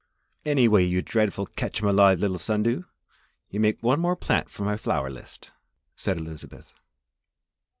"Anyway, 0.45 0.83
you 0.83 1.03
dreadful 1.03 1.45
catch 1.45 1.79
'em 1.79 1.87
alive 1.87 2.17
little 2.19 2.39
sun 2.39 2.63
dew, 2.63 2.85
you 3.51 3.59
make 3.59 3.83
one 3.83 3.99
more 3.99 4.15
plant 4.15 4.49
for 4.49 4.63
my 4.63 4.75
flower 4.75 5.11
list," 5.11 5.51
said 5.95 6.17
Elizabeth. 6.17 6.73